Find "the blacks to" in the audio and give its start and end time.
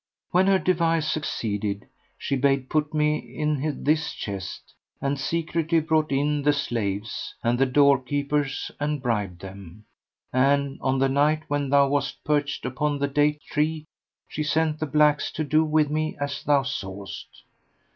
14.79-15.43